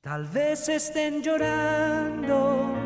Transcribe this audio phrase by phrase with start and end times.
[0.01, 2.82] Tal vez estén llorando.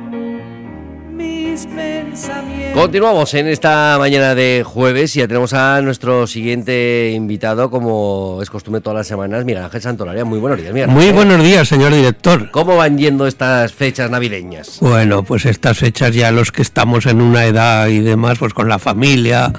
[2.73, 8.49] Continuamos en esta mañana de jueves y ya tenemos a nuestro siguiente invitado, como es
[8.49, 10.23] costumbre todas las semanas, Miguel Ángel Santolaria.
[10.25, 12.52] Muy buenos días, Miguel Muy buenos días, señor director.
[12.52, 14.77] ¿Cómo van yendo estas fechas navideñas?
[14.80, 18.70] Bueno, pues estas fechas ya los que estamos en una edad y demás, pues con
[18.70, 19.52] la familia,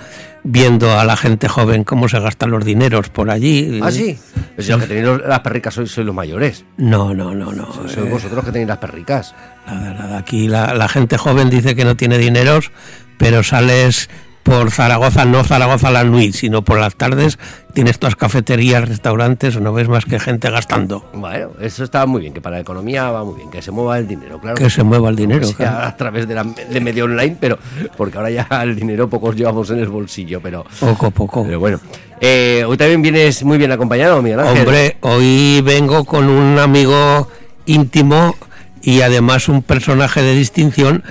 [0.45, 3.81] viendo a la gente joven cómo se gastan los dineros por allí.
[3.83, 4.19] Ah, sí.
[4.55, 6.65] Pues si los que tenéis las perricas sois, sois los mayores.
[6.77, 7.73] No, no, no, no.
[7.73, 9.35] Sois eh, vosotros los que tenéis las perricas.
[9.67, 10.19] nada, nada.
[10.19, 12.71] Aquí la, la gente joven dice que no tiene dineros,
[13.19, 14.09] pero sales
[14.49, 17.39] por Zaragoza, no Zaragoza la Nuit, sino por las tardes,
[17.75, 21.05] tienes todas cafeterías, restaurantes, no ves más que gente gastando.
[21.13, 23.99] Bueno, eso está muy bien, que para la economía va muy bien, que se mueva
[23.99, 24.57] el dinero, claro.
[24.57, 25.47] Que se mueva el dinero.
[25.47, 25.87] sea claro.
[25.87, 27.59] a través de, la, de medio online, pero
[27.97, 31.45] porque ahora ya el dinero pocos llevamos en el bolsillo, pero, Poco, poco.
[31.45, 31.79] pero bueno.
[32.21, 34.61] Eh, hoy también vienes muy bien acompañado, Miguel Ángel.
[34.61, 37.29] Hombre, hoy vengo con un amigo
[37.67, 38.35] íntimo
[38.81, 41.05] y además un personaje de distinción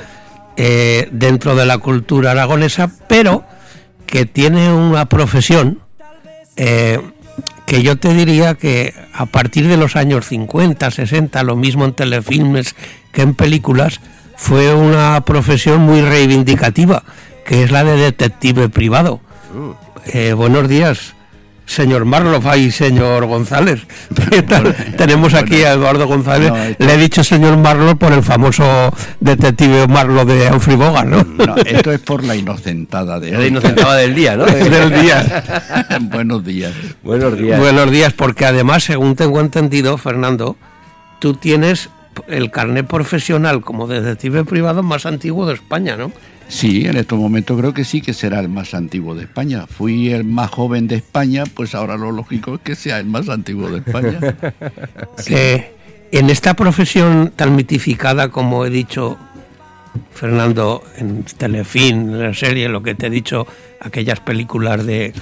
[0.58, 3.46] eh, dentro de la cultura aragonesa, pero
[4.06, 5.80] que tiene una profesión
[6.56, 7.00] eh,
[7.68, 11.94] que yo te diría que a partir de los años 50, 60, lo mismo en
[11.94, 12.76] telefilmes
[13.12, 14.00] que en películas,
[14.36, 17.04] fue una profesión muy reivindicativa,
[17.46, 19.20] que es la de detective privado.
[20.06, 21.16] Eh, buenos días,
[21.68, 23.82] señor Marloff y señor González.
[24.32, 24.74] ¿Qué tal?
[24.98, 26.50] Tenemos aquí a Eduardo González.
[26.50, 31.08] No, esto- Le he dicho señor Marloff por el famoso detective Marloff de Humphrey Bogart,
[31.08, 31.24] ¿no?
[31.46, 33.46] No, esto es por la inocentada de Era hoy.
[33.48, 34.46] inocentaba del día, ¿no?
[34.78, 35.44] Del día.
[36.10, 36.74] Buenos días.
[37.04, 37.60] Buenos días.
[37.60, 40.56] Buenos días, porque además, según tengo entendido, Fernando,
[41.20, 41.90] tú tienes
[42.28, 46.12] el carnet profesional como detective privado más antiguo de España, ¿no?
[46.48, 49.68] Sí, en estos momentos creo que sí que será el más antiguo de España.
[49.68, 53.30] Fui el más joven de España, pues ahora lo lógico es que sea el más
[53.30, 54.20] antiguo de España.
[55.26, 55.76] que
[56.12, 59.18] en esta profesión tan mitificada como he dicho
[60.14, 63.46] Fernando en Telefilm, en la serie, lo que te he dicho,
[63.82, 65.14] aquellas películas de,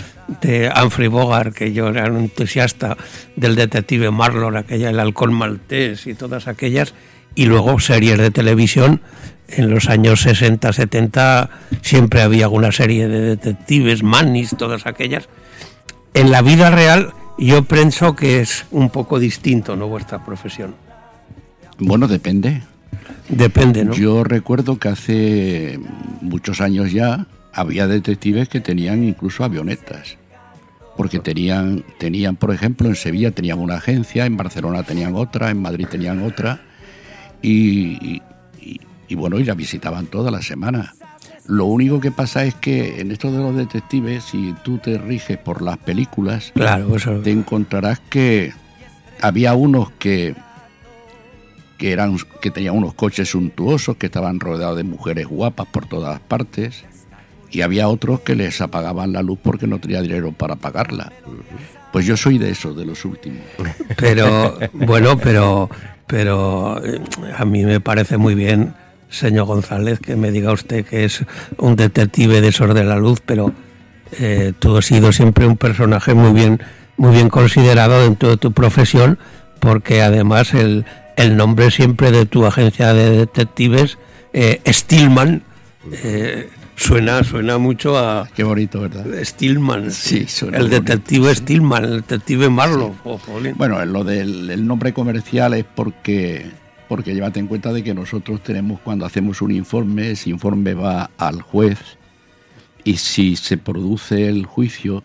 [0.41, 2.97] de Humphrey Bogart, que yo era un entusiasta
[3.35, 6.93] del detective Marlon, aquella El halcón maltés y todas aquellas,
[7.35, 9.01] y luego series de televisión.
[9.47, 11.49] En los años 60, 70
[11.81, 15.29] siempre había alguna serie de detectives, manis, todas aquellas
[16.15, 19.87] en la vida real yo pienso que es un poco distinto, ¿no?
[19.87, 20.73] Vuestra profesión.
[21.77, 22.63] Bueno, depende.
[23.27, 23.93] Depende, ¿no?
[23.93, 25.79] Yo recuerdo que hace
[26.21, 30.15] muchos años ya había detectives que tenían incluso avionetas.
[30.95, 35.61] Porque tenían, tenían, por ejemplo, en Sevilla tenían una agencia, en Barcelona tenían otra, en
[35.61, 36.61] Madrid tenían otra,
[37.41, 38.21] y, y-
[39.07, 40.93] y, bueno, y la visitaban toda la semana.
[41.47, 45.37] Lo único que pasa es que en esto de los detectives, si tú te riges
[45.37, 47.19] por las películas, Claro, eso.
[47.19, 48.51] te encontrarás que
[49.21, 50.35] había unos que
[51.77, 56.19] que eran que tenían unos coches suntuosos que estaban rodeados de mujeres guapas por todas
[56.21, 56.85] partes
[57.51, 61.11] y había otros que les apagaban la luz porque no tenía dinero para pagarla.
[61.91, 63.41] Pues yo soy de esos, de los últimos.
[63.97, 65.69] Pero, bueno, pero,
[66.07, 67.01] pero eh,
[67.37, 68.73] a mí me parece muy bien,
[69.09, 71.23] señor González, que me diga usted que es
[71.57, 73.53] un detective de esos de la luz, pero
[74.19, 76.61] eh, tú has sido siempre un personaje muy bien,
[76.97, 79.17] muy bien considerado dentro de tu profesión,
[79.59, 80.85] porque además el,
[81.17, 83.97] el nombre siempre de tu agencia de detectives,
[84.33, 85.43] eh, Stillman,
[85.91, 89.05] eh, suena, suena mucho a Qué bonito, ¿verdad?
[89.23, 92.95] Stillman, Sí, suena el bonito, detective Stillman, el detective Marlowe.
[93.05, 93.53] oh, jolín.
[93.57, 96.45] Bueno, lo del el nombre comercial es porque,
[96.87, 101.09] porque llévate en cuenta de que nosotros tenemos, cuando hacemos un informe, ese informe va
[101.17, 101.79] al juez
[102.83, 105.03] y si se produce el juicio,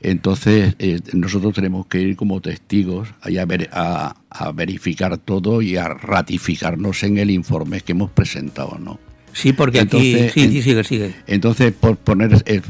[0.00, 5.76] entonces eh, nosotros tenemos que ir como testigos a, ver- a, a verificar todo y
[5.76, 8.98] a ratificarnos en el informe que hemos presentado, ¿no?
[9.32, 10.14] Sí, porque aquí.
[10.32, 11.14] Sí, en- sí, sigue, sigue.
[11.26, 12.62] Entonces, por poner el,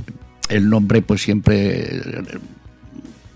[0.49, 2.01] el nombre, pues siempre eh,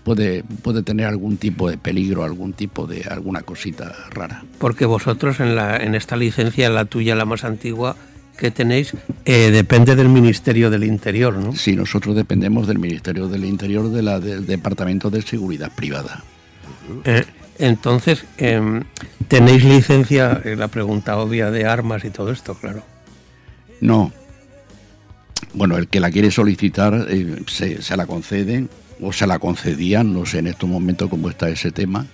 [0.03, 4.43] puede, puede tener algún tipo de peligro, algún tipo de alguna cosita rara.
[4.59, 7.95] Porque vosotros en, la, en esta licencia, la tuya, la más antigua
[8.37, 8.93] que tenéis,
[9.25, 11.53] eh, depende del Ministerio del Interior, ¿no?
[11.55, 16.23] Si nosotros dependemos del Ministerio del Interior, de la, del Departamento de Seguridad Privada.
[17.05, 17.23] Eh,
[17.59, 18.83] entonces, em,
[19.27, 22.81] ¿tenéis licencia, eh, la pregunta obvia, de armas y todo esto, claro?
[23.79, 24.11] No.
[25.53, 28.69] Bueno, el que la quiere solicitar eh, se, la conceden
[29.01, 32.05] o se la concedían, no sé en estos momentos cómo está ese tema,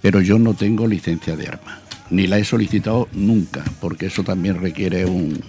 [0.00, 1.80] pero yo no tengo licencia de arma,
[2.10, 5.40] ni la he solicitado nunca, porque eso también requiere un,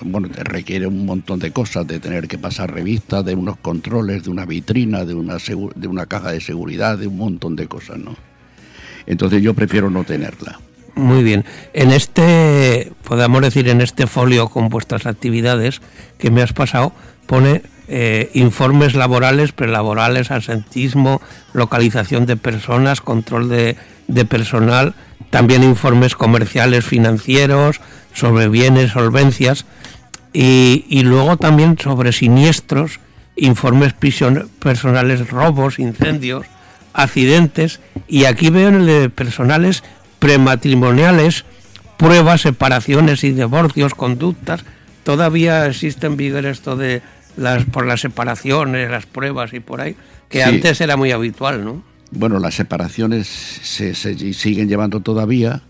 [0.00, 4.30] bueno, requiere un montón de cosas, de tener que pasar revistas, de unos controles, de
[4.30, 8.16] una vitrina, de una, de una caja de seguridad, de un montón de cosas, ¿no?
[9.06, 10.60] Entonces yo prefiero no tenerla.
[10.94, 11.44] Muy bien.
[11.72, 15.80] En este, podemos decir, en este folio con vuestras actividades
[16.18, 16.92] que me has pasado,
[17.26, 21.20] pone eh, informes laborales, prelaborales, asentismo,
[21.52, 23.76] localización de personas, control de,
[24.08, 24.94] de personal,
[25.30, 27.80] también informes comerciales, financieros,
[28.12, 29.64] sobre bienes, solvencias,
[30.32, 33.00] y, luego también sobre siniestros,
[33.36, 33.94] informes
[34.58, 36.46] personales, robos, incendios,
[36.92, 39.82] accidentes, y aquí veo en el de personales
[40.20, 41.44] prematrimoniales,
[41.96, 44.64] pruebas, separaciones y divorcios, conductas.
[45.02, 47.02] Todavía existe en vigor esto de
[47.36, 49.96] las por las separaciones, las pruebas y por ahí,
[50.28, 50.48] que Sí.
[50.48, 51.82] antes era muy habitual, ¿no?
[52.12, 55.62] Bueno, las separaciones se, se siguen llevando todavía.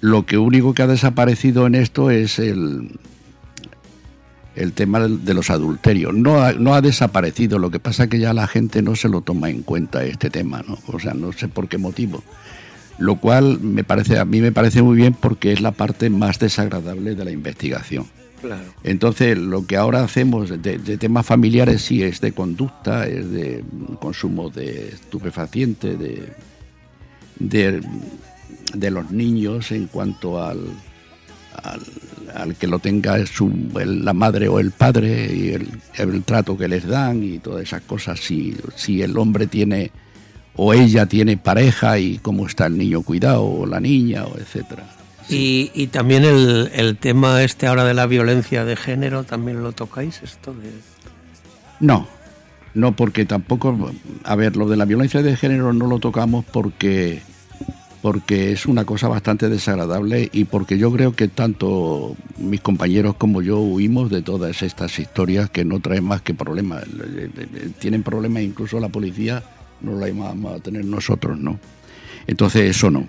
[0.00, 2.98] Lo que único que ha desaparecido en esto es el,
[4.54, 6.14] el tema de los adulterios.
[6.14, 9.08] No ha, no ha desaparecido, lo que pasa es que ya la gente no se
[9.08, 10.78] lo toma en cuenta este tema, ¿no?
[10.88, 12.22] O sea, no sé por qué motivo.
[12.98, 16.38] Lo cual me parece, a mí me parece muy bien porque es la parte más
[16.38, 18.06] desagradable de la investigación.
[18.40, 18.62] Claro.
[18.84, 23.64] Entonces, lo que ahora hacemos de, de temas familiares sí es de conducta, es de
[24.00, 26.28] consumo de estupefacientes, de,
[27.38, 27.80] de,
[28.74, 30.60] de los niños en cuanto al,
[31.62, 31.80] al,
[32.34, 33.50] al que lo tenga su,
[33.80, 37.62] el- la madre o el padre y el, el trato que les dan y todas
[37.62, 38.20] esas cosas.
[38.20, 39.90] Si, si el hombre tiene
[40.56, 44.84] o ella tiene pareja y cómo está el niño cuidado o la niña o etcétera.
[45.28, 49.72] Y, y también el, el tema este ahora de la violencia de género, ¿también lo
[49.72, 50.70] tocáis esto de...?
[51.80, 52.06] No,
[52.74, 53.90] no, porque tampoco,
[54.22, 57.22] a ver, lo de la violencia de género no lo tocamos porque,
[58.02, 63.42] porque es una cosa bastante desagradable y porque yo creo que tanto mis compañeros como
[63.42, 66.86] yo huimos de todas estas historias que no traen más que problemas.
[66.88, 69.42] Le- le- le- Tienen problemas incluso la policía,
[69.80, 71.58] no la vamos a tener nosotros, ¿no?
[72.26, 73.06] Entonces eso no.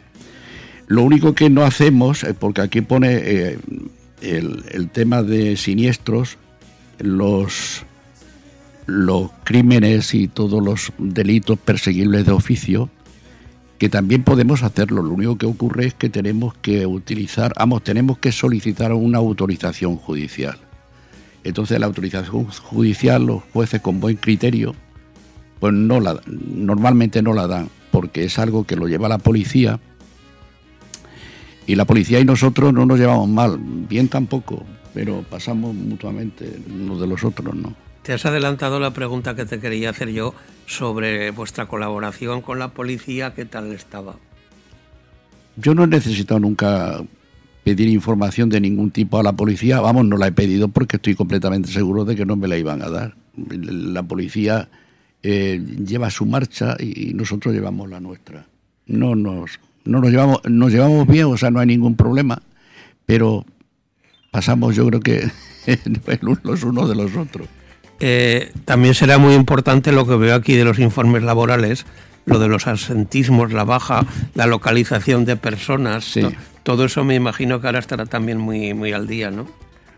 [0.88, 3.58] Lo único que no hacemos, eh, porque aquí pone eh,
[4.22, 6.38] el, el tema de siniestros,
[7.00, 7.86] los
[8.88, 12.90] los crímenes y todos los delitos perseguibles de oficio,
[13.78, 15.02] que también podemos hacerlo.
[15.02, 19.98] Lo único que ocurre es que tenemos que utilizar, vamos, tenemos que solicitar una autorización
[19.98, 20.58] judicial.
[21.44, 24.76] Entonces la autorización judicial, los jueces con buen criterio,
[25.60, 29.80] pues no la, normalmente no la dan, porque es algo que lo lleva la policía.
[31.68, 34.64] Y la policía y nosotros no nos llevamos mal, bien tampoco,
[34.94, 37.74] pero pasamos mutuamente unos de los otros, ¿no?
[38.04, 40.36] Te has adelantado la pregunta que te quería hacer yo
[40.68, 44.16] sobre vuestra colaboración con la policía, ¿qué tal estaba?
[45.58, 47.02] Yo no he necesitado nunca
[47.64, 49.82] pedir información de ningún tipo a la policía.
[49.82, 52.84] Vamos, no la he pedido porque estoy completamente seguro de que no me la iban
[52.84, 53.16] a dar.
[53.36, 54.70] La policía
[55.28, 58.46] eh, lleva su marcha y nosotros llevamos la nuestra.
[58.86, 62.42] No nos, no nos llevamos, nos llevamos bien, o sea, no hay ningún problema,
[63.08, 63.44] pero
[64.32, 65.28] pasamos, yo creo que
[66.44, 67.48] los unos de los otros.
[68.00, 71.86] Eh, también será muy importante lo que veo aquí de los informes laborales,
[72.26, 74.06] lo de los asentismos, la baja,
[74.36, 76.04] la localización de personas.
[76.06, 76.22] Sí.
[76.22, 76.32] to-
[76.64, 79.48] todo eso me imagino que ahora estará también muy, muy al día, ¿no?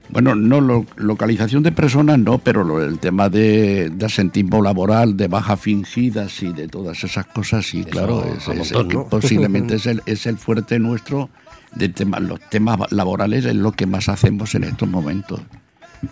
[0.10, 5.18] Bueno, no, lo- localización de personas no, pero lo- el tema de, de asentismo laboral,
[5.18, 9.86] de bajas fingidas y de todas esas cosas, sí, claro, es, es montón, posiblemente es
[9.86, 11.30] el, es el fuerte nuestro
[11.76, 15.42] de temas, los temas laborales es lo que más hacemos en estos momentos.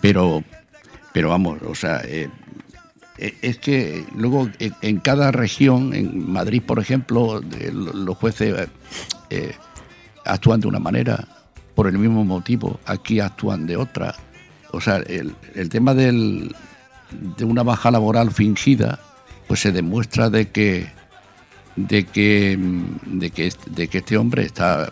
[0.00, 0.44] Pero,
[1.12, 2.28] pero vamos, o sea, eh,
[3.18, 8.68] eh, es que luego en, en cada región, en Madrid, por ejemplo, de- los jueces
[9.30, 9.52] eh,
[10.26, 11.26] actúan de una manera
[11.76, 14.16] por el mismo motivo, aquí actúan de otra.
[14.72, 16.56] O sea, el, el tema del,
[17.36, 18.98] de una baja laboral fingida,
[19.46, 20.88] pues se demuestra de que
[21.76, 22.58] de que
[23.04, 24.90] de que, est- de que este hombre está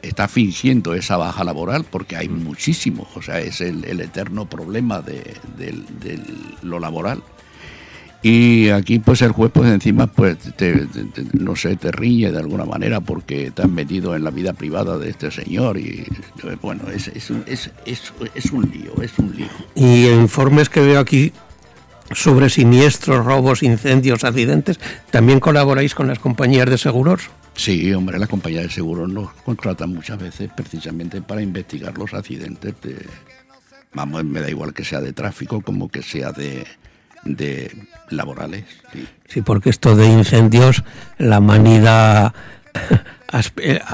[0.00, 5.00] está fingiendo esa baja laboral porque hay muchísimos, o sea, es el, el eterno problema
[5.02, 5.84] de, del-
[6.62, 7.22] lo laboral.
[8.26, 12.32] Y aquí pues el juez pues encima pues te- te- te- no sé, te riñe
[12.32, 16.06] de alguna manera porque te has metido en la vida privada de este señor y
[16.62, 19.48] bueno, es, es, un- es, es, un lío, es un lío.
[19.74, 21.32] Y informes que veo aquí
[22.12, 27.28] sobre siniestros, robos, incendios, accidentes, ¿también colaboráis con las compañías de seguros?
[27.56, 32.74] Sí, hombre, la compañía de seguros nos contratan muchas veces precisamente para investigar los accidentes
[32.82, 33.06] de...
[33.92, 36.66] Vamos, me da igual que sea de tráfico como que sea de,
[37.24, 37.70] de
[38.10, 38.64] laborales.
[38.92, 39.06] sí.
[39.26, 40.84] Sí, porque esto de incendios,
[41.18, 42.32] la manida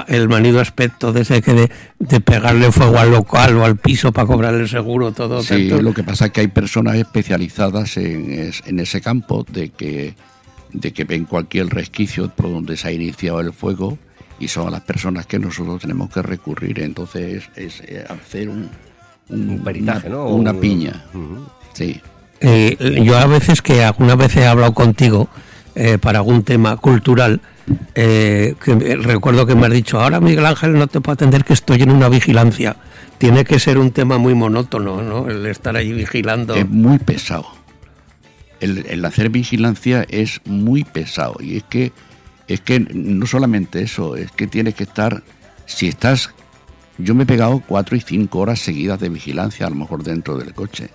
[0.09, 4.13] el manido aspecto de ese que de, de pegarle fuego al local o al piso
[4.13, 5.43] para cobrarle el seguro, todo.
[5.43, 5.83] Sí, tanto.
[5.83, 10.15] lo que pasa es que hay personas especializadas en, es- en ese campo de que,
[10.73, 13.99] de que ven cualquier resquicio por donde se ha iniciado el fuego
[14.39, 16.81] y son las personas que nosotros tenemos que recurrir.
[16.81, 18.69] Entonces es, eh, hacer un,
[19.31, 20.27] Un peritaje, una, ¿no?
[20.29, 21.05] una Un- piña.
[21.73, 22.01] Sí.
[22.41, 25.29] Eh, yo a veces que alguna vez he hablado contigo
[25.75, 27.41] eh, para algún tema cultural,
[27.95, 31.53] eh, que recuerdo que me has dicho, ahora Miguel Ángel no te puedo atender que
[31.53, 32.77] estoy en una vigilancia.
[33.19, 35.29] Tiene que ser un tema muy monótono, ¿no?
[35.29, 36.55] El estar ahí vigilando.
[36.55, 37.47] Es muy pesado.
[38.61, 41.37] El, el hacer vigilancia es muy pesado.
[41.41, 41.93] Y es que,
[42.49, 45.23] es que no solamente eso, es que tienes que estar.
[45.67, 46.31] Si estás.
[46.99, 50.37] Yo me he pegado cuatro y cinco horas seguidas de vigilancia, a lo mejor dentro
[50.37, 50.91] del coche.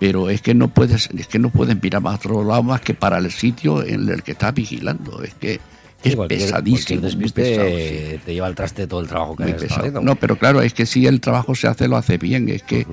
[0.00, 2.94] Pero es que no puedes, es que no puedes mirar más otro lado más que
[2.94, 5.22] para el sitio en el que estás vigilando.
[5.22, 5.54] Es que
[6.02, 7.00] es Sí, cualquier- pesadísimo.
[7.02, 8.20] cualquier muy pesado, sí.
[8.24, 9.80] te lleva al traste todo el trabajo que Muy has pesado.
[9.80, 10.00] haciendo.
[10.00, 12.48] No, pero claro, es que si el trabajo se hace, lo hace bien.
[12.48, 12.86] Es que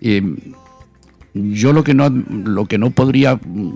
[0.00, 0.22] eh,
[1.34, 3.72] yo lo que no lo que no podría, mm,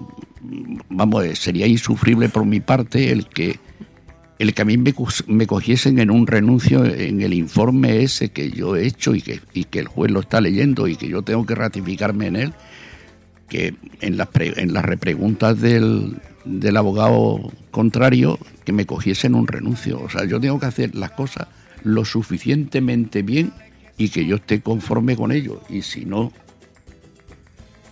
[0.90, 3.60] vamos, eh, sería insufrible por mi parte el que
[4.44, 8.76] el que a mí me, cogiesen en un renuncio en el informe ese que yo
[8.76, 11.44] he hecho y que, y que el juez lo está leyendo y que yo tengo
[11.46, 12.52] que ratificarme en él,
[13.48, 19.46] que en las, pre- en las repreguntas del, del abogado contrario, que me cogiesen un
[19.46, 20.00] renuncio.
[20.00, 21.48] O sea, yo tengo que hacer las cosas
[21.82, 23.52] lo suficientemente bien
[23.98, 25.60] y que yo esté conforme con ello.
[25.68, 26.32] Y si no,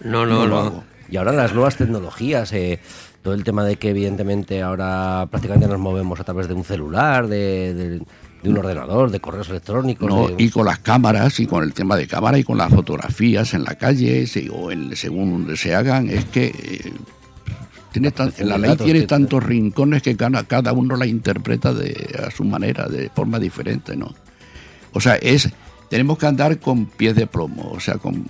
[0.03, 0.59] no, no no, lo no.
[0.59, 0.85] hago.
[1.11, 2.81] Y ahora las nuevas tecnologías, eh,
[3.23, 7.29] todo el tema de que evidentemente ahora prácticamente nos movemos a través de un celular,
[7.29, 8.03] de, de-
[8.43, 10.09] de un ordenador, de correos electrónicos.
[10.09, 12.73] No, de- y con las cámaras y con el tema de cámara y con las
[12.75, 16.93] fotografías en la calle sí, o en, según donde se hagan, es que eh,
[17.93, 22.33] tiene tan- la ley tiene tantos rincones que cada, cada uno la interpreta de, a
[22.33, 24.13] su manera, de forma diferente, ¿no?
[24.93, 25.49] O sea, es
[25.93, 28.25] tenemos que andar con pies de plomo, o sea, con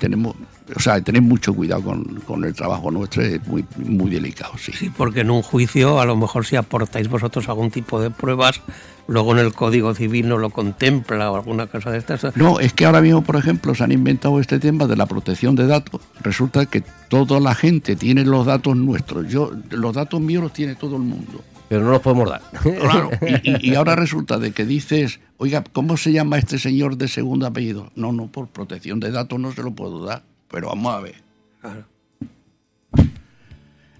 [0.00, 0.34] tenemos,
[0.74, 4.72] o sea, tener mucho cuidado con, con el trabajo nuestro, es muy, muy delicado, sí.
[4.72, 8.62] Sí, porque en un juicio, a lo mejor si aportáis vosotros algún tipo de pruebas,
[9.06, 12.36] luego en el Código Civil no lo contempla o alguna cosa de estas.
[12.36, 15.54] No, es que ahora mismo, por ejemplo, se han inventado este tema de la protección
[15.54, 16.00] de datos.
[16.20, 19.28] Resulta que toda la gente tiene los datos nuestros.
[19.28, 21.44] Yo, los datos míos los tiene todo el mundo.
[21.68, 22.42] Pero no los podemos dar.
[22.62, 23.10] Claro.
[23.42, 27.08] Y, y- y ahora resulta de que dices, oiga, ¿cómo se llama este señor de
[27.08, 27.90] segundo apellido?
[27.96, 30.22] No, no, por protección de datos no se lo puedo dar.
[30.48, 31.14] Pero vamos a ver.
[31.60, 31.84] Claro.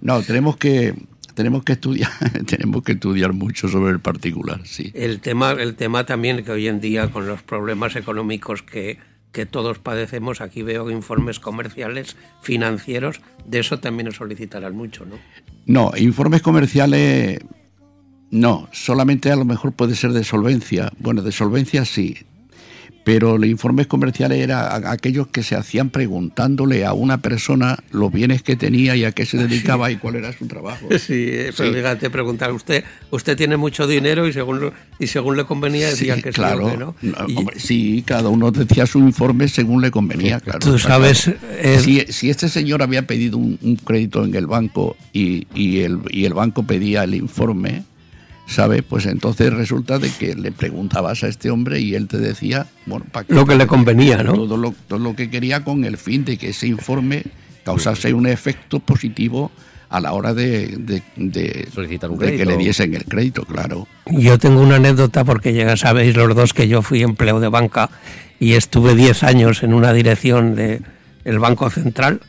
[0.01, 0.95] No, tenemos que
[1.35, 2.11] tenemos que estudiar,
[2.47, 4.91] tenemos que estudiar mucho sobre el particular, sí.
[4.95, 8.99] El tema, el tema también que hoy en día con los problemas económicos que,
[9.33, 15.17] que todos padecemos, aquí veo informes comerciales, financieros, de eso también nos solicitarán mucho, ¿no?
[15.67, 17.41] No, informes comerciales
[18.31, 20.93] no, solamente a lo mejor puede ser de solvencia.
[20.99, 22.19] Bueno, de solvencia sí,
[23.07, 28.43] pero los informes comerciales eran aquellos que se hacían preguntándole a una persona los bienes
[28.43, 30.89] que tenía y a qué se dedicaba y cuál era su trabajo.
[30.99, 31.77] Sí, pero Sí.
[31.77, 32.83] fíjate, preguntar, usted
[33.13, 36.35] usted tiene mucho dinero y según lo- y según le convenía decían Sí, que sí
[36.35, 36.67] claro.
[36.67, 36.95] o que no.
[37.03, 40.59] No, Y- hombre, sí, cada uno decía su informe según le convenía, claro.
[40.59, 41.31] Tú sabes,
[41.63, 45.83] es- Si, si este señor había pedido un, un crédito en el banco y, y
[45.83, 47.85] el, y el banco pedía el informe,
[48.47, 48.83] ¿sabes?
[48.83, 53.05] Pues entonces resulta de que le preguntabas a este hombre y él te decía, bueno,
[53.13, 54.35] para Lo que le convenía, ¿no?
[54.35, 57.25] Todo lo, todo lo que quería con el fin de que ese informe
[57.65, 59.51] causase un efecto positivo
[59.89, 62.51] a la hora de, de- de- Solicitar un de que crédito.
[62.51, 63.87] le diesen el crédito, claro.
[64.07, 67.91] Yo tengo una anécdota porque ya sabéis los dos que yo fui empleo de banca
[68.41, 70.83] y estuve 10 años en una dirección del
[71.25, 72.21] el Banco Central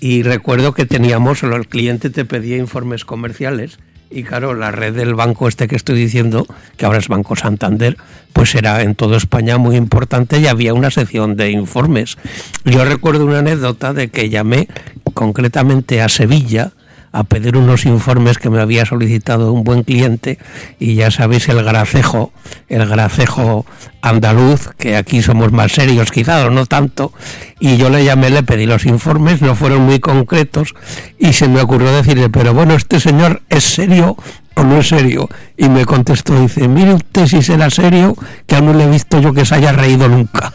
[0.00, 3.78] y recuerdo que teníamos, el cliente te pedía informes comerciales
[4.10, 6.46] y claro, la red del banco este que estoy diciendo,
[6.76, 7.96] que ahora es Banco Santander,
[8.32, 12.16] pues era en toda España muy importante y había una sección de informes.
[12.64, 14.68] Yo recuerdo una anécdota de que llamé
[15.14, 16.72] concretamente a Sevilla,
[17.16, 20.38] a pedir unos informes que me había solicitado un buen cliente
[20.78, 22.30] y ya sabéis el gracejo,
[22.68, 23.64] el gracejo
[24.02, 27.14] andaluz, que aquí somos más serios quizá o no tanto,
[27.58, 30.74] y yo le llamé, le pedí los informes, no fueron muy concretos
[31.18, 34.18] y se me ocurrió decirle, pero bueno, este señor es serio
[34.56, 38.66] o no es serio y me contestó, dice, mire usted si será serio, que aún
[38.66, 40.52] no le he visto yo que se haya reído nunca.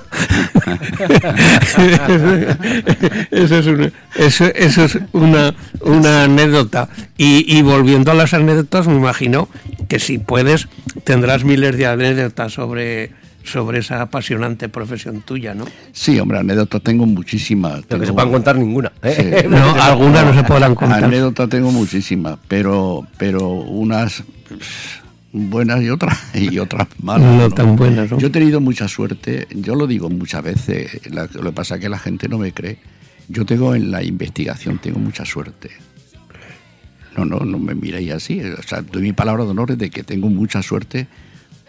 [3.32, 6.90] eso es una, eso, es una anécdota.
[7.18, 9.48] Y, y volviendo a las anécdotas, me imagino
[9.88, 10.68] que si puedes,
[11.04, 13.12] tendrás miles de anécdotas sobre,
[13.44, 15.66] sobre esa apasionante profesión tuya, ¿no?
[15.92, 17.82] Sí, hombre, anécdotas tengo muchísimas.
[17.88, 18.92] Pero que se Tengo- puedan contar ninguna.
[19.04, 19.42] ¿eh?
[19.42, 19.48] Sí.
[19.50, 21.04] No, algunas no se podrán contar.
[21.04, 24.24] Anécdotas tengo muchísimas, pero, pero unas,
[25.34, 27.36] buenas y otras y otras malas.
[27.36, 28.20] No tan buenas, ¿no?
[28.20, 31.82] Yo he tenido mucha suerte, yo lo digo muchas veces, la- lo que pasa es
[31.82, 32.78] que la gente no me cree.
[33.28, 35.70] Yo tengo en la investigación, tengo mucha suerte.
[37.18, 38.42] No, no, no me miréis así.
[38.42, 41.08] O sea, doy mi palabra de honor de que tengo mucha suerte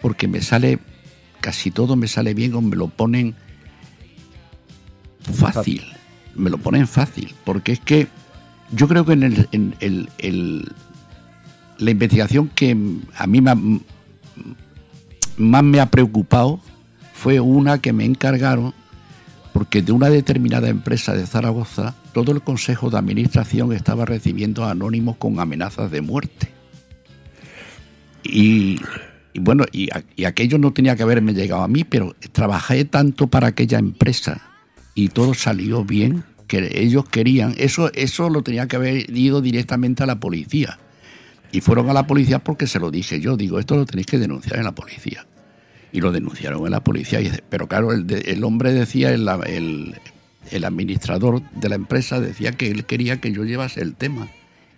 [0.01, 0.79] porque me sale,
[1.43, 3.35] casi todo me sale bien o me lo ponen
[5.21, 5.83] fácil.
[6.35, 7.35] Me lo ponen fácil.
[7.43, 8.07] Porque es que
[8.71, 10.71] yo creo que en, el, en el- el-
[11.79, 12.77] la investigación que
[13.17, 13.57] a mí me ha-
[15.37, 16.61] más me ha preocupado
[17.13, 18.73] fue una que me encargaron
[19.51, 25.17] porque de una determinada empresa de Zaragoza todo el consejo de administración estaba recibiendo anónimos
[25.17, 26.47] con amenazas de muerte.
[28.23, 28.79] Y,
[29.33, 33.27] y bueno, y, y aquello no tenía que haberme llegado a mí, pero trabajé tanto
[33.27, 34.41] para aquella empresa
[34.95, 40.03] y todo salió bien que ellos querían, eso, eso lo tenía que haber ido directamente
[40.03, 40.77] a la policía.
[41.51, 44.17] Y fueron a la policía porque se lo dije yo, digo, esto lo tenéis que
[44.19, 45.25] denunciar en la policía.
[45.91, 47.21] Y lo denunciaron en la policía.
[47.21, 49.95] Y, pero claro, el, el hombre decía, el, el-
[50.51, 54.27] el administrador de la empresa decía que él quería que yo llevase el tema.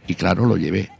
[0.08, 0.92] Y claro, lo llevé.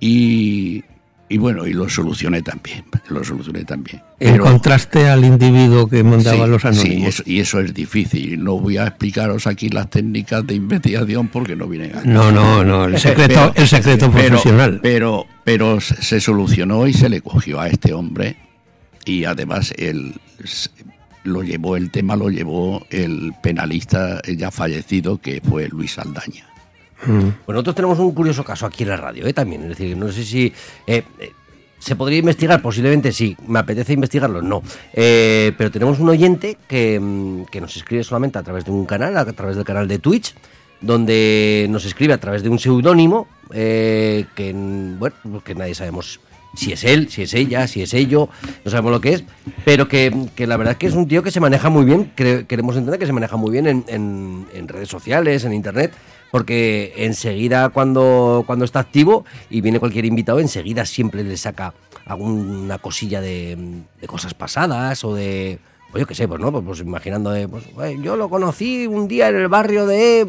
[0.00, 0.84] Y,
[1.28, 2.84] y bueno, y lo solucioné también.
[3.08, 4.02] Lo solucioné también.
[4.18, 7.08] Pero- Encontraste al individuo que mandaba Sí, los sí, anónimos.
[7.08, 8.42] eso- y eso es difícil.
[8.42, 12.08] No voy a explicaros aquí las técnicas de investigación porque no vienen aquí.
[12.08, 14.80] No, no, no, el secreto, el secreto pero- profesional.
[14.82, 18.36] Pero, pero se se solucionó y se le cogió a este hombre
[19.04, 20.14] y además él
[21.24, 26.46] lo llevó, el tema lo llevó el penalista ya fallecido que fue Luis Aldaña.
[27.04, 29.32] Pues nosotros tenemos un curioso caso aquí en la radio, ¿eh?
[29.32, 29.62] También.
[29.62, 30.52] Es decir, no sé si.
[30.86, 31.32] eh, eh,
[31.78, 32.62] ¿Se podría investigar?
[32.62, 33.36] Posiblemente sí.
[33.46, 34.40] ¿Me apetece investigarlo?
[34.42, 34.62] No.
[34.94, 39.16] Pero tenemos un oyente que, mm, que nos escribe solamente a través de un canal,
[39.16, 40.34] a través del canal de Twitch,
[40.80, 45.74] donde nos escribe a través de un seudónimo eh, que, mm, bueno, pues que nadie
[45.74, 46.18] sabemos
[46.54, 48.30] si es él, si es ella, si es ello,
[48.64, 49.24] no sabemos lo que es,
[49.66, 52.12] pero que, que la verdad es que es un tío que se maneja muy bien,
[52.16, 55.92] queremos entender que se maneja muy bien en, en- en redes sociales, en internet,
[56.30, 61.74] porque enseguida cuando, cuando está activo y viene cualquier invitado, enseguida siempre le saca
[62.06, 63.56] alguna cosilla de,
[64.00, 65.58] de cosas pasadas o de...
[65.90, 68.86] Pues yo qué sé, pues no, pues, pues imaginando de, pues, "Güey, yo lo conocí
[68.86, 70.26] un día en el barrio de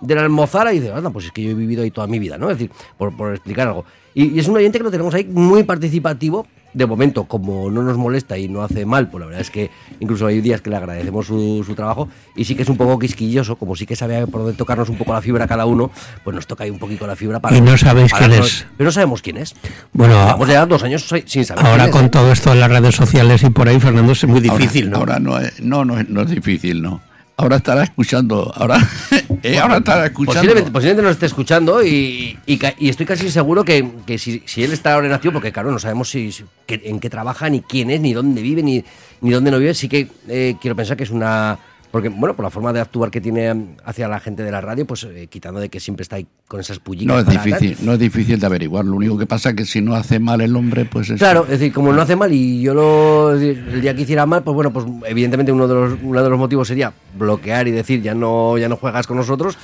[0.00, 2.18] de la Almozara y dice, anda, pues es que yo he vivido ahí toda mi
[2.18, 2.50] vida, ¿no?
[2.50, 3.84] Es decir, por, por explicar algo.
[4.14, 6.46] Y, y es un oyente que lo tenemos ahí muy participativo.
[6.74, 9.70] De momento, como no nos molesta y no hace mal, pues la verdad es que
[9.98, 12.98] incluso hay días que le agradecemos su, su trabajo y sí que es un poco
[12.98, 15.90] quisquilloso, como sí que sabe por dónde tocarnos un poco la fibra cada uno,
[16.22, 17.56] pues nos toca ahí un poquito la fibra para...
[17.56, 18.66] Y no sabéis para quién no- es.
[18.76, 19.54] Pero no sabemos quién es.
[19.94, 22.08] Bueno, Llevamos ya dos años sin saber ahora quién es, con ¿eh?
[22.10, 25.32] todo esto de las redes sociales y por ahí, Fernando, es muy difícil, ahora, ¿no?
[25.32, 27.00] Ahora no es, no, no, es- no es difícil, no.
[27.38, 28.78] Ahora estará escuchando, ahora,
[29.54, 30.40] eh, ahora estará escuchando.
[30.40, 34.72] Posiblemente, posiblemente nos esté escuchando y, y estoy casi seguro que, que si, si él
[34.72, 36.34] está ahora en activo, porque claro, no sabemos si,
[36.68, 38.84] en qué trabaja, ni quién es, ni dónde vive, ni,
[39.20, 41.58] ni dónde no vive, sí que eh, quiero pensar que es una...
[41.90, 44.86] Porque, bueno, por la forma de actuar que tiene hacia la gente de la radio,
[44.86, 47.14] pues eh, quitando de que siempre está ahí con esas pullitas.
[47.14, 48.84] No es difícil, no es difícil de averiguar.
[48.84, 51.44] Lo único que pasa es que si no hace mal el hombre, pues es Claro,
[51.44, 54.54] es decir, como no hace mal y yo lo, el día que hiciera mal, pues
[54.54, 58.14] bueno, pues evidentemente uno de los, uno de los motivos sería bloquear y decir ya
[58.14, 59.56] no, ya no juegas con nosotros,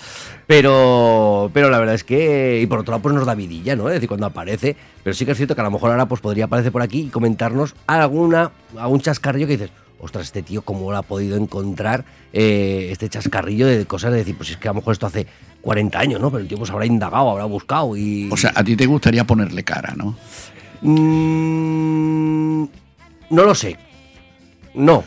[0.46, 3.88] pero, pero la verdad es que, y por otro lado, pues nos da vidilla, ¿no?
[3.88, 6.20] Es decir, cuando aparece, pero sí que es cierto que a lo mejor ahora pues
[6.20, 9.70] podría aparecer por aquí y comentarnos alguna, algún chascarrillo que dices,
[10.02, 14.36] ostras, este tío cómo lo ha podido encontrar eh, este chascarrillo de cosas de decir,
[14.36, 15.26] pues es que a lo mejor esto hace
[15.62, 16.30] 40 años, ¿no?
[16.30, 18.28] Pero el tío pues habrá indagado, habrá buscado y...
[18.30, 20.16] O sea, a ti te gustaría ponerle cara, ¿no?
[20.82, 22.64] Mm,
[23.30, 23.78] no lo sé.
[24.74, 25.04] No.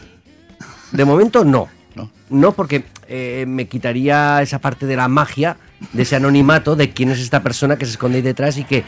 [0.94, 1.68] De momento no.
[1.94, 2.10] No.
[2.30, 5.58] No, porque eh, me quitaría esa parte de la magia,
[5.92, 8.86] de ese anonimato, de quién es esta persona que se esconde ahí detrás y que.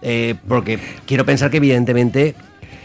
[0.00, 2.34] eh, porque quiero pensar que, evidentemente,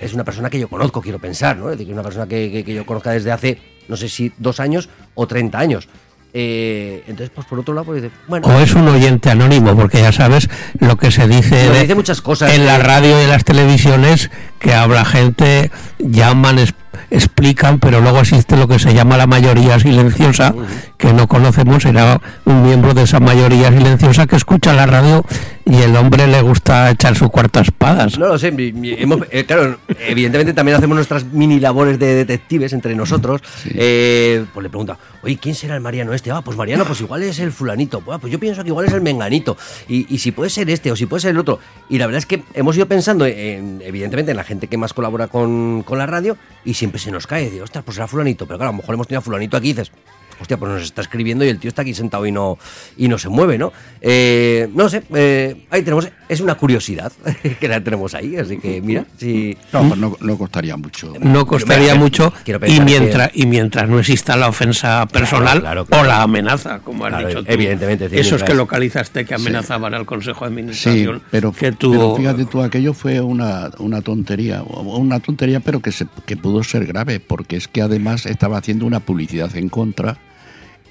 [0.02, 1.70] es una persona que yo conozco, quiero pensar, ¿no?
[1.72, 4.60] Es decir, una persona que, que- que yo conozca desde hace, no sé si dos
[4.60, 5.88] años o 30 años.
[6.34, 8.48] Eh, entonces, pues por otro lado, pues bueno.
[8.48, 12.22] O es un oyente anónimo, porque ya sabes lo que se dice, de- dice muchas
[12.22, 12.54] cosas.
[12.54, 14.30] en la Eh, radio y en las televisiones,
[14.62, 16.74] que habla gente, llaman, es-
[17.10, 20.54] explican, pero luego existe lo que se llama la mayoría silenciosa,
[20.98, 25.26] que no conocemos, era un miembro de esa mayoría silenciosa que escucha la radio
[25.66, 28.18] y el hombre le gusta echar su cuarta espadas.
[28.18, 32.96] No lo sé, hemos- eh, claro, evidentemente también hacemos nuestras mini labores de detectives entre
[32.96, 33.42] nosotros.
[33.74, 36.32] Eh, pues le pregunta, oye, ¿quién será el Mariano este?
[36.32, 38.02] Ah, pues Mariano, pues igual es el fulanito.
[38.12, 39.58] Ah, pues yo pienso que igual es el menganito.
[39.88, 41.60] Y, y si puede ser este o si puede ser el otro.
[41.90, 44.94] Y la verdad es que hemos ido pensando, en, evidentemente, en la gente que más
[44.94, 46.36] colabora con, con la radio
[46.66, 47.50] y siempre se nos cae.
[47.50, 48.46] De, ostras, pues será fulanito.
[48.46, 49.94] Pero claro, a lo mejor hemos tenido a fulanito aquí y dices,
[50.40, 52.58] hostia, pues nos está escribiendo y el tío está aquí sentado y no,
[52.98, 53.72] y no se mueve, ¿no?
[54.00, 57.12] Eh, no sé, eh, ahí tenemos, es una curiosidad
[57.60, 59.58] que la tenemos ahí, así que mira, si...
[59.74, 61.14] No, pues no, no costaría mucho.
[61.20, 66.04] No costaría mucho quiero y mientras, y mientras no exista la ofensa personal claro, claro.
[66.04, 67.52] o la amenaza, como has Claro, dicho tú.
[67.52, 71.22] evidentemente, sí, Esos mientras- que localizaste que amenazaban al Consejo de Sí, Administración.
[71.32, 75.92] pero, que pero tuvo, fíjate tú, aquello fue una, una tontería, una tontería, pero que,
[75.92, 80.18] se, que pudo ser grave, porque es que además estaba haciendo una publicidad en contra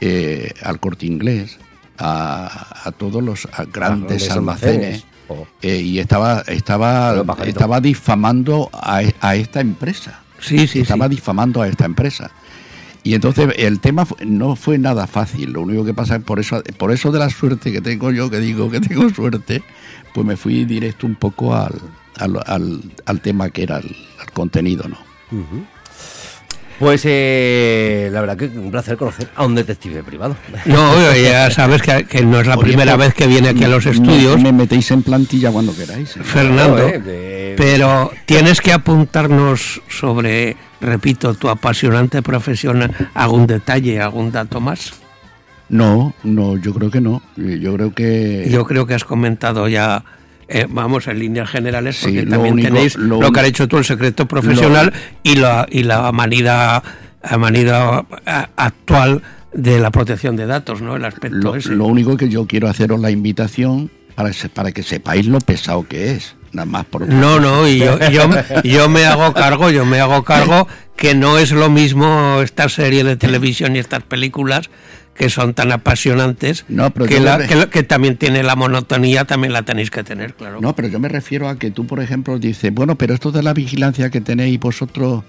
[0.01, 1.59] eh, al corte inglés,
[1.99, 5.05] a, a todos los a grandes almacenes, almacenes.
[5.29, 5.47] Oh.
[5.63, 10.21] eh, y estaba, estaba, estaba difamando a, a esta empresa.
[10.41, 11.17] Sí, sí, estaba sí.
[11.17, 12.31] difamando a esta empresa.
[13.03, 15.53] Y entonces el tema no fue nada fácil.
[15.53, 18.29] Lo único que pasa es por eso, por eso de la suerte que tengo yo,
[18.31, 19.63] que digo que tengo suerte,
[20.15, 21.75] pues me fui directo un poco al,
[22.17, 24.99] al, al- al tema que era el, el contenido, ¿no?
[26.81, 30.35] Pues eh, la verdad que un placer conocer a un detective privado.
[30.65, 33.69] No, ya sabes que, que no es la Oye, primera vez que viene aquí a
[33.69, 36.17] los me- estudios, Me, metéis en plantilla cuando queráis.
[36.17, 36.21] ¿eh?
[36.25, 36.79] Fernando.
[36.79, 44.33] No, eh, de- Pero tienes que apuntarnos sobre, repito, tu apasionante profesión, algún detalle, algún
[44.33, 44.95] dato más.
[45.69, 47.23] No, no, yo creo que no.
[47.37, 48.49] Yo creo que...
[48.51, 50.03] Yo creo que has comentado ya,
[50.51, 53.47] eh, vamos, en líneas generales, Sí, porque también único- tenéis lo lo, que uni- ha
[53.47, 56.83] hecho tú, el secreto profesional y la, y la manida,
[57.39, 60.97] manida eh, actual de la protección de datos, ¿no?
[60.97, 61.71] El aspecto Lo, ese.
[61.71, 66.13] lo único que yo quiero haceros la invitación para, para que sepáis lo pesado que
[66.13, 66.37] es.
[66.53, 68.29] Nada más por No, no, y yo, yo,
[68.65, 73.05] yo me hago cargo, yo me hago cargo que no es lo mismo esta serie
[73.05, 74.69] de televisión y estas películas
[75.21, 79.27] que son tan apasionantes, No, pero que, la- me que, que también tiene la monotonía,
[79.27, 80.63] también la tenéis que tener, claro.
[80.63, 83.43] No, pero yo me refiero a que tú, por ejemplo, dices, bueno, pero esto de
[83.43, 85.23] la vigilancia que tenéis vosotros,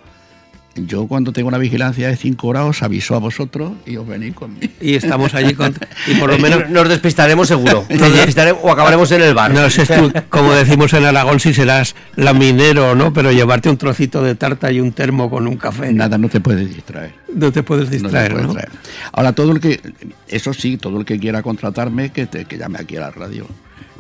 [0.75, 4.33] yo cuando tengo una vigilancia de 5 horas os aviso a vosotros y os venís
[4.33, 4.71] conmigo.
[4.79, 5.75] Y estamos allí con...
[6.07, 6.69] Y por lo menos...
[6.69, 7.85] nos despistaremos seguro.
[7.89, 9.51] Nos despistaremos o acabaremos en el bar.
[9.53, 13.77] No sé tú, como decimos en Aragón, si serás laminero o no, pero llevarte un
[13.77, 15.91] trocito de tarta y un termo con un café.
[15.91, 17.13] Nada, no te puedes distraer.
[17.35, 18.53] No te puedes no te distraer, puedes ¿no?
[18.53, 18.79] distraer.
[19.11, 19.81] Ahora, todo el que,
[20.29, 23.45] eso sí, todo el que quiera contratarme, que, te, que llame aquí a la radio.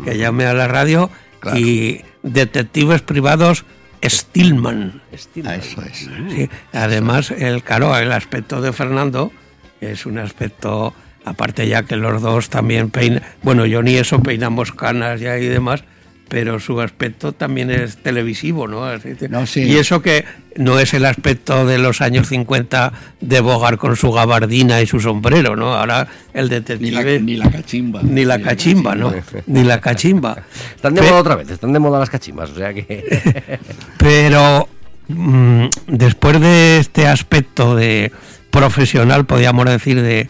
[0.05, 1.09] que llame a la radio
[1.41, 1.57] Claro.
[1.57, 3.65] y detectives privados
[4.03, 5.01] Stillman.
[5.45, 6.09] A eso es.
[6.29, 9.31] Sí, Además, el claro, el aspecto de Fernando
[9.79, 10.93] es un aspecto,
[11.25, 15.47] aparte ya que los dos también peinan, bueno, yo ni eso peinamos canas ya y
[15.47, 15.83] demás,
[16.31, 18.85] pero su aspecto también es televisivo, ¿no?
[18.85, 19.63] Así que- No, sí.
[19.63, 20.23] Y eso que
[20.55, 25.01] no es el aspecto de los años 50 de Bogar con su gabardina y su
[25.01, 25.73] sombrero, ¿no?
[25.75, 26.91] Ahora el Ni detective...
[27.19, 28.01] la, ni la cachimba.
[28.01, 29.13] ni la cachimba, ¿no?
[29.45, 30.37] Ni la cachimba.
[30.73, 33.59] Están de moda otra vez, están de moda las cachimbas, o sea que...
[33.97, 34.69] Pero
[35.09, 38.13] mm, después de este aspecto de
[38.51, 40.29] profesional, podríamos decir, de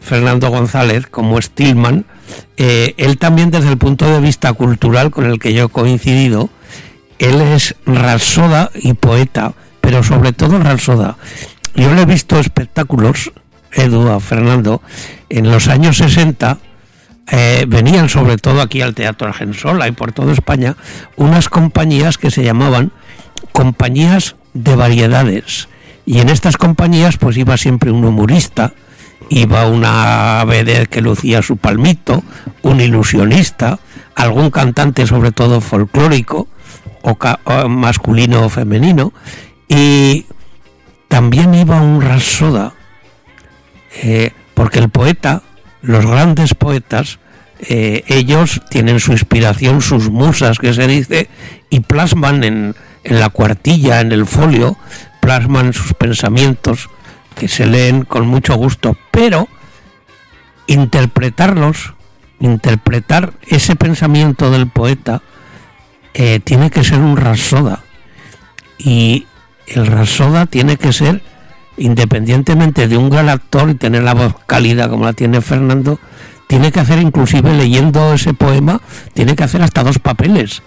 [0.00, 2.04] Fernando González como Stillman,
[2.56, 6.50] eh, él también desde el punto de vista cultural con el que yo he coincidido,
[7.18, 11.16] él es rapsoda y poeta, pero sobre todo rapsoda.
[11.74, 13.32] Yo le he visto espectáculos,
[13.72, 14.82] Edu, a Fernando,
[15.28, 16.58] en los años 60,
[17.30, 20.76] eh, venían sobre todo aquí al Teatro Argensola y por toda España
[21.16, 22.92] unas compañías que se llamaban
[23.52, 25.68] compañías de variedades.
[26.06, 28.74] Y en estas compañías pues iba siempre un humorista,
[29.28, 32.22] iba una vedette que lucía su palmito,
[32.62, 33.78] un ilusionista,
[34.14, 36.48] algún cantante sobre todo folclórico,
[37.02, 39.12] o, masculino o femenino,
[39.68, 40.26] y
[41.08, 42.74] también iba un rapsoda,
[44.02, 45.42] eh, porque el poeta,
[45.82, 47.18] los grandes poetas,
[47.60, 51.28] eh, ellos tienen su inspiración, sus musas, que se dice,
[51.70, 54.76] y plasman en, en la cuartilla, en el folio,
[55.20, 56.88] plasman sus pensamientos,
[57.34, 59.48] que se leen con mucho gusto, pero
[60.66, 61.94] interpretarlos,
[62.40, 65.22] interpretar ese pensamiento del poeta,
[66.14, 67.80] eh, tiene que ser un rasoda.
[68.78, 69.26] Y
[69.66, 71.22] el rasoda tiene que ser,
[71.76, 75.98] independientemente de un gran actor y tener la voz cálida como la tiene Fernando,
[76.46, 78.80] tiene que hacer inclusive leyendo ese poema,
[79.12, 80.62] tiene que hacer hasta dos papeles.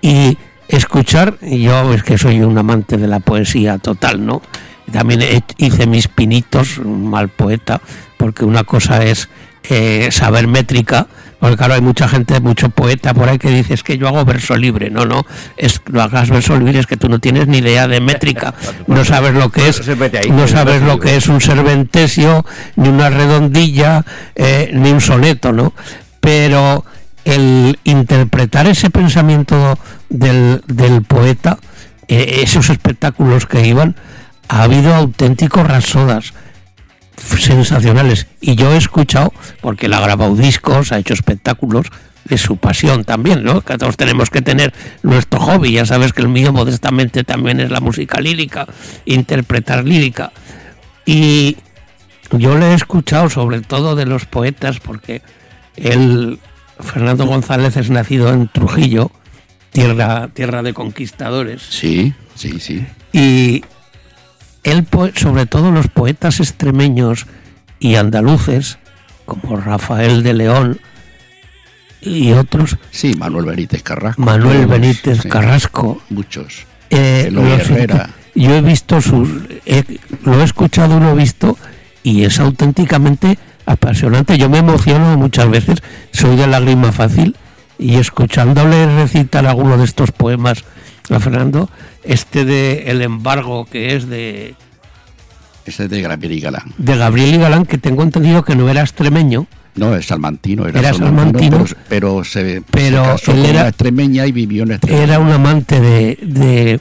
[0.00, 4.42] Y escuchar, yo es que soy un amante de la poesía total, ¿no?
[4.92, 7.80] También hice mis pinitos, un mal poeta,
[8.16, 9.28] porque una cosa es
[9.68, 11.06] eh, saber métrica,
[11.38, 14.24] porque claro, hay mucha gente, mucho poeta por ahí que dice es que yo hago
[14.24, 14.90] verso libre.
[14.90, 18.00] No, no, es lo hagas verso libre, es que tú no tienes ni idea de
[18.00, 18.54] métrica,
[18.86, 19.82] no sabes lo que es,
[20.28, 22.44] no sabes lo que es un serventesio,
[22.76, 25.72] ni una redondilla, eh, ni un soneto, ¿no?
[26.20, 26.84] Pero
[27.24, 31.58] el interpretar ese pensamiento del, del poeta,
[32.08, 33.96] eh, esos espectáculos que iban,
[34.48, 36.32] ha habido auténticos rasodas.
[37.16, 38.26] sensacionales.
[38.40, 41.86] Y yo he escuchado, porque él ha grabado discos, ha hecho espectáculos
[42.24, 43.60] de su pasión también, ¿no?
[43.60, 45.72] Que todos tenemos que tener nuestro hobby.
[45.72, 48.66] Ya sabes que el mío modestamente también es la música lírica,
[49.04, 50.32] interpretar lírica.
[51.06, 51.58] Y
[52.32, 55.22] yo le he escuchado sobre todo de los poetas, porque
[55.76, 56.38] él,
[56.80, 59.10] Fernando González, es nacido en Trujillo,
[59.70, 61.62] tierra, tierra de conquistadores.
[61.68, 62.86] Sí, sí, sí.
[63.12, 63.64] Y
[64.64, 67.26] él, sobre todo los poetas extremeños
[67.78, 68.78] y andaluces,
[69.26, 70.80] como Rafael de León
[72.00, 74.20] y otros, Sí, Manuel Benítez Carrasco.
[74.22, 76.66] Manuel Benítez sí, Carrasco, Muchos.
[76.90, 78.10] eh, Herrera.
[78.34, 79.28] yo he visto sus,
[80.24, 81.56] lo he escuchado, lo he visto
[82.02, 84.36] y es auténticamente apasionante.
[84.36, 85.78] Yo me emociono muchas veces,
[86.12, 87.36] soy de lágrima fácil
[87.78, 90.64] y escuchándole recitar alguno de estos poemas
[91.10, 91.68] a Fernando,
[92.02, 94.54] este de El embargo que es de,
[95.66, 96.72] Ese es de Gabriel y Galán.
[96.78, 100.66] de Gabriel y Galán, que tengo entendido que no era extremeño, No, es salmantino.
[100.66, 104.78] Era, Era salmantino, pero, pero se, pero se casó él era- extremeña y vivió en
[104.88, 106.80] era un amante de, de,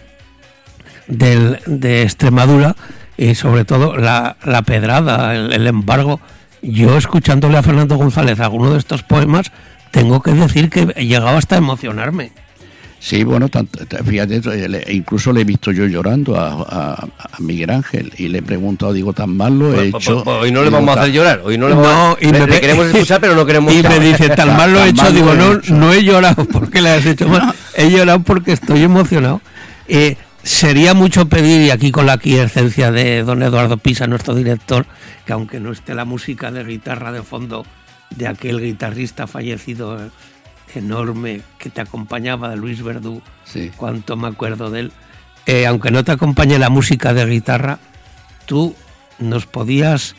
[1.08, 2.76] del- de Extremadura
[3.18, 6.20] y sobre todo la, la pedrada, el, el embargo.
[6.62, 9.52] Yo escuchándole a Fernando González alguno de estos poemas,
[9.92, 12.32] tengo que decir que llegaba hasta a emocionarme.
[13.06, 17.70] Sí, bueno, tanto- fíjate, eh, incluso le he visto yo llorando a, a- a Miguel
[17.70, 20.24] Ángel y le he preguntado, digo, tan mal lo he Pues, pues, hecho.
[20.24, 21.42] pues, hoy no le vamos a hacer "Ta- llorar.
[21.44, 22.26] Hoy no le No, vamos a...
[22.26, 23.74] y me le queremos escuchar, pero no queremos...
[23.76, 25.74] Y me dice, tan mal lo he hecho, digo, no, hecho".
[25.76, 27.54] no he llorado porque le has hecho mal.
[27.76, 29.42] He llorado porque estoy emocionado.
[29.90, 34.86] Eh, sería mucho pedir, y aquí con la quiescencia de don Eduardo Pisa, nuestro director,
[35.26, 37.66] que aunque no esté la música de guitarra de fondo
[38.12, 40.10] de aquel guitarrista fallecido eh,
[40.80, 43.72] enorme que te acompañaba, de Luis Verdú, Sí.
[43.76, 44.92] cuánto me acuerdo de él,
[45.46, 47.80] eh, aunque no te acompañe la música de guitarra,
[48.46, 48.76] tú
[49.20, 50.16] nos podías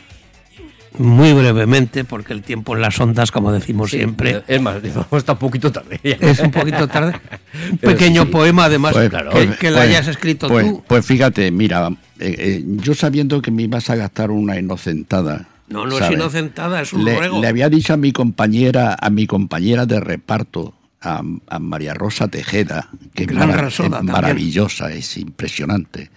[0.97, 4.77] muy brevemente, porque el tiempo en las ondas, como decimos Sí, siempre, Es más,
[5.11, 5.99] está un poquito tarde.
[6.03, 7.19] es un poquito tarde.
[7.71, 8.29] Un pequeño sí.
[8.31, 10.83] poema, además, Pues, que, pues, que lo pues, hayas escrito tú.
[10.87, 11.89] Pues fíjate, mira,
[12.19, 15.47] eh, eh, yo sabiendo que me ibas a gastar una inocentada.
[15.67, 16.09] No, no ¿sabes?
[16.09, 17.41] es inocentada, es un le, ruego.
[17.41, 22.27] le había dicho a mi compañera, a mi compañera de reparto, a, a María Rosa
[22.27, 24.05] Tejeda, que es, también.
[24.05, 26.11] maravillosa, es impresionante.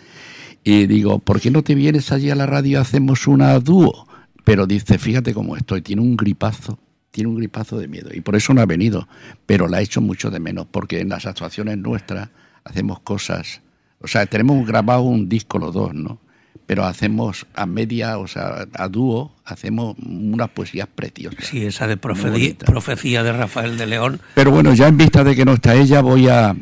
[0.64, 4.06] Y digo, ¿por qué no te vienes allí a la radio hacemos una dúo?
[4.44, 6.78] Pero dice, fíjate cómo estoy, tiene un gripazo,
[7.10, 8.10] tiene un gripazo de miedo.
[8.12, 9.08] Y por eso no ha venido,
[9.46, 12.28] pero la ha hecho mucho de menos, porque en las actuaciones nuestras
[12.64, 13.62] hacemos cosas.
[14.00, 16.20] O sea, tenemos grabado un disco los dos, ¿no?
[16.68, 21.42] Pero hacemos a media, o sea, a dúo, hacemos unas poesías preciosas.
[21.46, 24.20] Sí, esa de profecía, de Rafael de León.
[24.34, 26.54] Pero bueno, ya en vista de que no está ella, voy a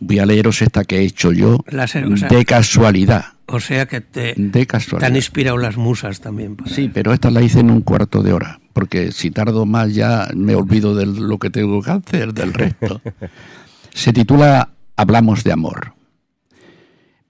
[0.00, 3.24] voy a leeros esta que he hecho yo La se- o sea- de casualidad.
[3.46, 5.14] O sea que te, De te han casualidad.
[5.14, 6.54] inspirado las musas también.
[6.56, 9.94] para- Sí, pero esta la hice en un cuarto de hora, porque si tardo más
[9.94, 13.00] ya me olvido de lo que tengo que hacer, del resto.
[13.94, 15.94] Se titula Hablamos de amor.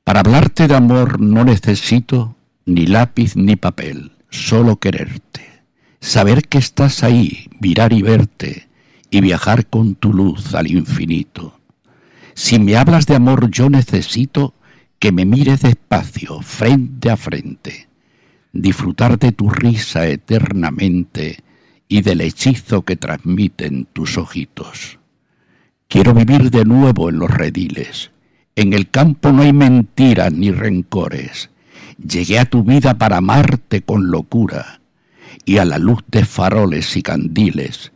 [0.05, 2.37] Para hablarte de amor no necesito
[2.67, 5.43] ni lápiz ni papel, solo quererte.
[6.01, 8.69] Saber que estás ahí, mirar y verte,
[9.11, 11.59] y viajar con tu luz al infinito.
[12.35, 14.55] Si me hablas de amor yo necesito
[14.99, 17.89] que me mires despacio, frente a frente
[18.55, 21.41] disfrutar de tu risa eternamente
[21.89, 25.01] y del hechizo que transmiten tus ojitos.
[25.89, 28.11] Quiero vivir de nuevo en los rediles.
[28.57, 31.51] En el campo no hay mentiras ni rencores.
[31.99, 34.81] Llegué a tu vida para amarte con locura
[35.45, 37.93] y a la luz de faroles y candiles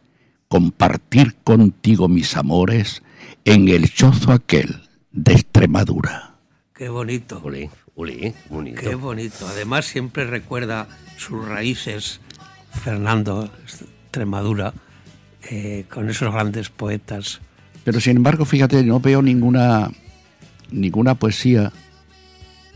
[0.48, 3.02] compartir contigo mis amores
[3.44, 6.34] en el chozo aquel de Extremadura.
[6.74, 7.40] Qué bonito.
[7.44, 8.80] Uli, Uli, bonito.
[8.80, 9.46] Qué bonito.
[9.46, 12.20] Además, siempre recuerda sus raíces,
[12.70, 14.72] Fernando, Extremadura,
[15.50, 17.40] eh, con esos grandes poetas.
[17.84, 19.90] Pero sin embargo, fíjate, no veo ninguna
[20.70, 21.72] ninguna poesía,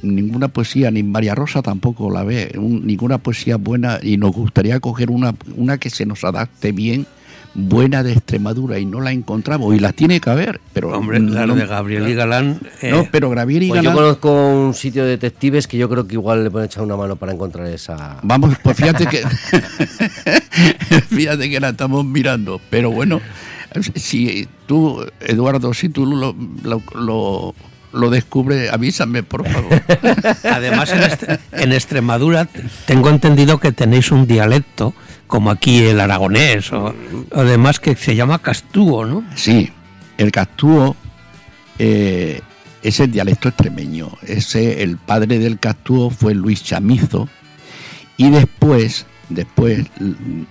[0.02, 4.81] ninguna poesía, ni María Rosa tampoco la ve, un- ninguna poesía buena y nos gustaría
[4.81, 7.07] coger una, una que se nos adapte bien,
[7.55, 11.44] buena de Extremadura y no la encontramos y la tiene que haber, pero Hombre, no,
[11.46, 12.59] las de Gabriel y Galán.
[12.81, 15.87] eh, no, pero Gravier y Pues yo Galán- conozco un sitio de detectives que yo
[15.90, 18.16] creo que igual le pueden echar una mano para encontrar esa...
[18.22, 19.22] Vamos, pues fíjate que
[21.11, 23.20] fíjate que la estamos mirando, pero bueno,
[23.94, 27.55] si tú, Eduardo, si tú lo, lo, lo,
[27.92, 29.83] lo descubres, avísame, por favor.
[30.44, 30.92] Además,
[31.52, 32.48] en, Extremadura
[32.87, 34.94] tengo entendido que tenéis un dialecto,
[35.26, 36.94] como aquí el aragonés, o,
[37.33, 39.24] o demás, que se llama castúo, ¿no?
[39.35, 39.70] Sí,
[40.18, 40.96] el castúo
[41.78, 42.40] eh,
[42.83, 44.11] es el dialecto extremeño.
[44.22, 47.28] Ese, el padre del castúo fue Luis Chamizo
[48.16, 50.42] Y después, después mm,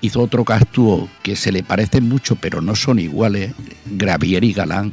[0.00, 3.54] hizo otro castúo que se le parece mucho, pero no son iguales,
[3.86, 4.92] Gravier y Galán,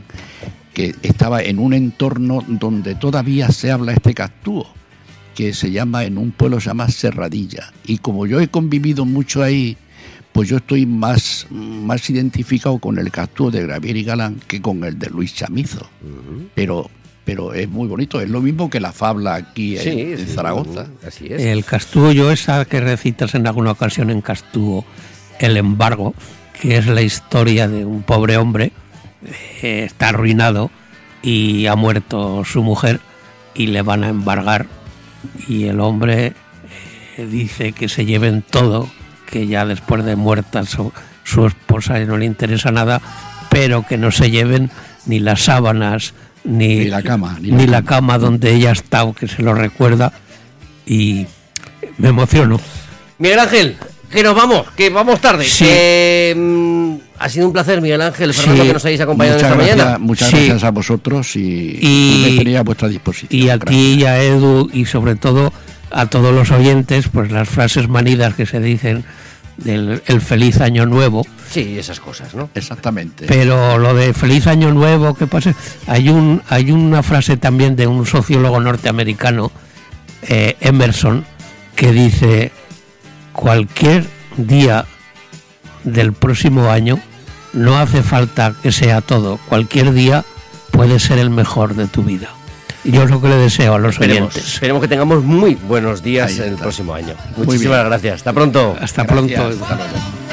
[0.76, 4.68] que estaba en un entorno donde todavía se habla este castúo,
[5.34, 7.72] que se llama, en un pueblo se llama Serradilla.
[7.86, 9.78] Y como yo he convivido mucho ahí,
[10.34, 14.84] pues yo estoy más, más identificado con el castúo de Gravier y Galán que con
[14.84, 15.90] el de Luis Chamizo.
[16.54, 16.92] Pero
[17.24, 20.26] pero es muy bonito, es lo mismo que la fabla aquí Sí, en, en sí,
[20.28, 20.88] Zaragoza.
[21.08, 21.42] Así es.
[21.42, 24.86] El Castúo, esa que recitas en alguna ocasión en Castúo,
[25.40, 26.14] el embargo,
[26.62, 28.72] que es la historia de un pobre hombre,
[29.62, 30.72] eh, está arruinado
[31.22, 33.00] y ha muerto su mujer
[33.54, 34.68] y le van a embargar
[35.48, 36.34] y el hombre
[37.18, 38.90] eh, dice que se lleven todo,
[39.30, 40.92] que ya después de muerta su,
[41.24, 43.02] su esposa no le interesa nada,
[43.50, 44.70] pero que no se lleven
[45.06, 49.12] ni las sábanas, ni, Ni la cama, ni ni la la cama donde ella está,
[49.18, 50.14] que se lo recuerda,
[50.86, 51.26] y
[51.98, 52.60] me emociono.
[53.18, 53.78] Miguel Ángel,
[54.12, 55.46] que nos vamos, que vamos tarde.
[55.46, 55.66] Sí.
[55.68, 58.68] Eh, mm, ha sido un placer, Miguel Ángel, Fernando, Sí.
[58.68, 59.98] que nos hayáis acompañado esta gracias, mañana.
[60.00, 60.36] muchas Sí.
[60.38, 63.30] gracias a vosotros y, Y- y me tenía a vuestra disposición.
[63.32, 63.70] Y a Gracias.
[63.70, 65.54] ti y a Edu y sobre todo
[65.92, 69.06] a todos los oyentes, pues las frases manidas que se dicen
[69.58, 72.50] del el feliz año nuevo, Sí, esas cosas, ¿no?
[72.56, 73.26] Exactamente.
[73.28, 75.56] pero lo de feliz año nuevo, que pase,
[75.88, 79.54] hay un hay una frase también de un sociólogo norteamericano,
[80.24, 81.24] eh, Emerson,
[81.78, 82.52] que dice
[83.32, 84.06] cualquier
[84.38, 84.86] día
[85.86, 87.00] del próximo año
[87.54, 90.26] no hace falta que sea todo, cualquier día
[90.72, 92.28] puede ser el mejor de tu vida.
[92.84, 94.54] Y yo es lo que le deseo a los Esperemos, oyentes.
[94.56, 97.16] esperemos que tengamos muy buenos días en el próximo año.
[97.38, 98.16] Muchísimas gracias.
[98.18, 98.76] Hasta pronto.
[98.80, 99.64] Hasta Gracias, pronto.
[99.64, 100.25] hasta.